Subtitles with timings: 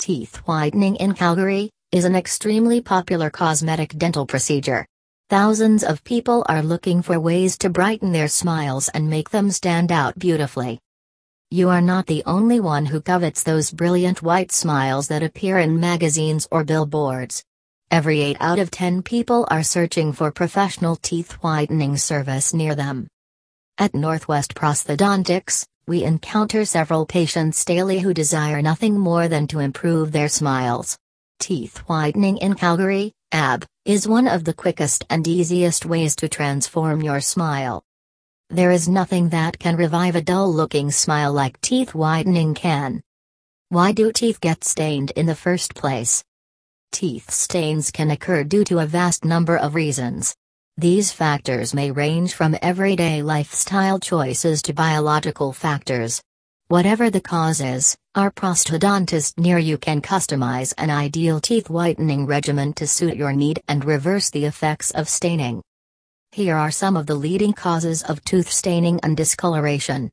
[0.00, 4.86] Teeth whitening in Calgary is an extremely popular cosmetic dental procedure.
[5.28, 9.92] Thousands of people are looking for ways to brighten their smiles and make them stand
[9.92, 10.80] out beautifully.
[11.50, 15.78] You are not the only one who covets those brilliant white smiles that appear in
[15.78, 17.44] magazines or billboards.
[17.90, 23.06] Every 8 out of 10 people are searching for professional teeth whitening service near them.
[23.76, 30.12] At Northwest Prosthodontics, we encounter several patients daily who desire nothing more than to improve
[30.12, 30.96] their smiles.
[31.40, 37.02] Teeth whitening in Calgary, AB, is one of the quickest and easiest ways to transform
[37.02, 37.82] your smile.
[38.50, 43.00] There is nothing that can revive a dull looking smile like teeth whitening can.
[43.70, 46.22] Why do teeth get stained in the first place?
[46.92, 50.36] Teeth stains can occur due to a vast number of reasons.
[50.80, 56.22] These factors may range from everyday lifestyle choices to biological factors.
[56.68, 62.72] Whatever the cause is, our prosthodontist near you can customize an ideal teeth whitening regimen
[62.72, 65.60] to suit your need and reverse the effects of staining.
[66.32, 70.10] Here are some of the leading causes of tooth staining and discoloration.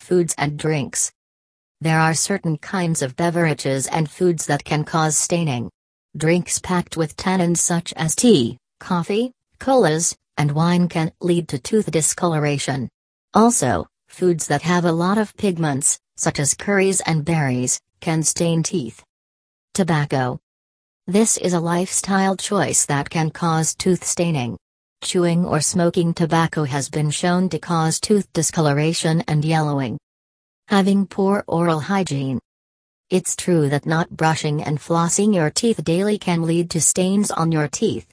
[0.00, 1.12] Foods and drinks.
[1.82, 5.68] There are certain kinds of beverages and foods that can cause staining.
[6.16, 11.90] Drinks packed with tannins such as tea, coffee, colas, and wine can lead to tooth
[11.90, 12.88] discoloration.
[13.34, 18.62] Also, foods that have a lot of pigments, such as curries and berries, can stain
[18.62, 19.04] teeth.
[19.74, 20.40] Tobacco.
[21.06, 24.58] This is a lifestyle choice that can cause tooth staining.
[25.02, 29.98] Chewing or smoking tobacco has been shown to cause tooth discoloration and yellowing.
[30.68, 32.40] Having poor oral hygiene.
[33.10, 37.50] It's true that not brushing and flossing your teeth daily can lead to stains on
[37.50, 38.06] your teeth.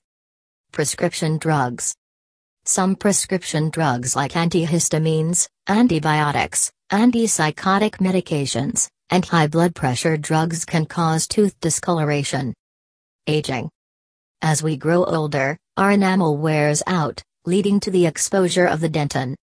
[0.77, 1.95] Prescription drugs.
[2.65, 11.27] Some prescription drugs like antihistamines, antibiotics, antipsychotic medications, and high blood pressure drugs can cause
[11.27, 12.53] tooth discoloration.
[13.25, 13.71] Aging.
[14.43, 19.33] As we grow older, our enamel wears out, leading to the exposure of the dentin.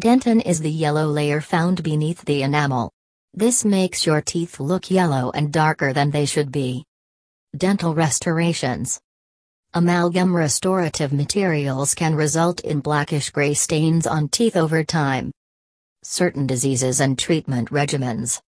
[0.00, 2.92] Dentin is the yellow layer found beneath the enamel.
[3.32, 6.84] This makes your teeth look yellow and darker than they should be.
[7.56, 9.00] Dental restorations.
[9.76, 15.32] Amalgam restorative materials can result in blackish gray stains on teeth over time.
[16.04, 18.40] Certain diseases and treatment regimens.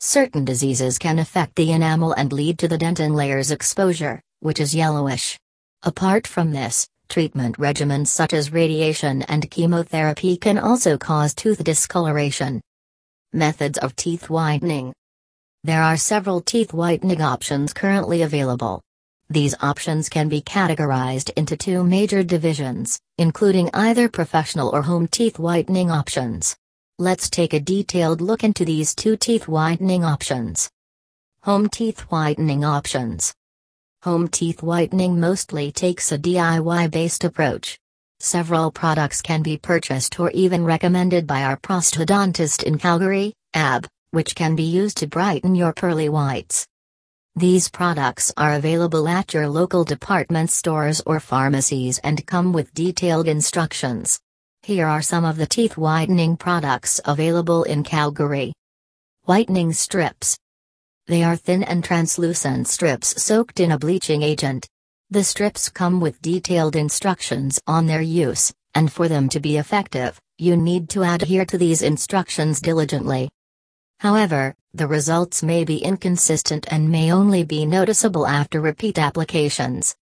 [0.00, 4.74] Certain diseases can affect the enamel and lead to the dentin layer's exposure, which is
[4.74, 5.38] yellowish.
[5.82, 12.62] Apart from this, treatment regimens such as radiation and chemotherapy can also cause tooth discoloration.
[13.34, 14.94] Methods of teeth whitening.
[15.62, 18.80] There are several teeth whitening options currently available.
[19.30, 25.38] These options can be categorized into two major divisions, including either professional or home teeth
[25.38, 26.56] whitening options.
[26.98, 30.70] Let's take a detailed look into these two teeth whitening options.
[31.42, 33.34] Home teeth whitening options.
[34.02, 37.78] Home teeth whitening mostly takes a DIY based approach.
[38.20, 44.34] Several products can be purchased or even recommended by our prosthodontist in Calgary, AB, which
[44.34, 46.66] can be used to brighten your pearly whites.
[47.36, 53.26] These products are available at your local department stores or pharmacies and come with detailed
[53.26, 54.20] instructions.
[54.62, 58.52] Here are some of the teeth whitening products available in Calgary.
[59.24, 60.38] Whitening strips.
[61.08, 64.68] They are thin and translucent strips soaked in a bleaching agent.
[65.10, 70.20] The strips come with detailed instructions on their use, and for them to be effective,
[70.38, 73.28] you need to adhere to these instructions diligently.
[73.98, 79.94] However, the results may be inconsistent and may only be noticeable after repeat applications.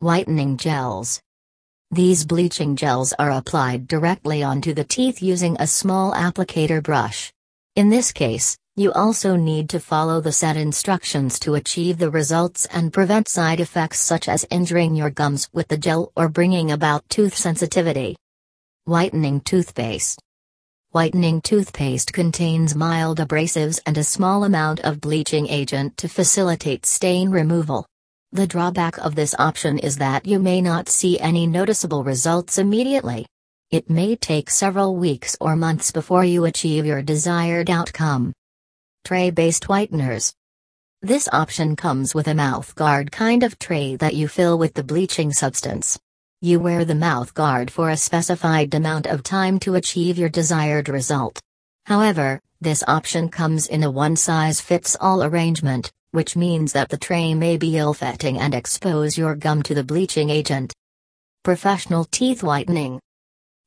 [0.00, 1.20] Whitening gels.
[1.92, 7.32] These bleaching gels are applied directly onto the teeth using a small applicator brush.
[7.76, 12.66] In this case, you also need to follow the set instructions to achieve the results
[12.66, 17.08] and prevent side effects such as injuring your gums with the gel or bringing about
[17.08, 18.16] tooth sensitivity.
[18.86, 20.20] Whitening toothpaste.
[20.92, 27.30] Whitening toothpaste contains mild abrasives and a small amount of bleaching agent to facilitate stain
[27.30, 27.86] removal.
[28.32, 33.24] The drawback of this option is that you may not see any noticeable results immediately.
[33.70, 38.32] It may take several weeks or months before you achieve your desired outcome.
[39.04, 40.34] Tray based whiteners.
[41.02, 44.82] This option comes with a mouth guard kind of tray that you fill with the
[44.82, 46.00] bleaching substance.
[46.42, 50.88] You wear the mouth guard for a specified amount of time to achieve your desired
[50.88, 51.38] result.
[51.84, 57.76] However, this option comes in a one-size-fits-all arrangement, which means that the tray may be
[57.76, 60.72] ill-fitting and expose your gum to the bleaching agent.
[61.44, 63.00] Professional teeth whitening.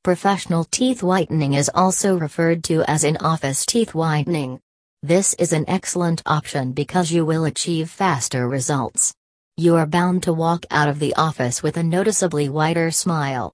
[0.03, 4.59] Professional teeth whitening is also referred to as in-office teeth whitening.
[5.03, 9.13] This is an excellent option because you will achieve faster results.
[9.55, 13.53] You are bound to walk out of the office with a noticeably whiter smile.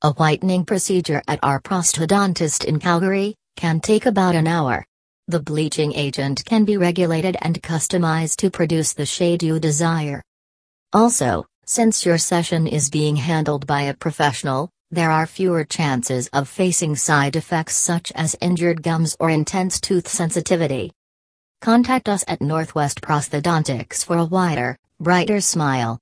[0.00, 4.86] A whitening procedure at our prosthodontist in Calgary can take about an hour.
[5.28, 10.22] The bleaching agent can be regulated and customized to produce the shade you desire.
[10.94, 16.48] Also, since your session is being handled by a professional, there are fewer chances of
[16.48, 20.92] facing side effects such as injured gums or intense tooth sensitivity.
[21.60, 25.94] Contact us at Northwest Prosthodontics for a wider, brighter smile.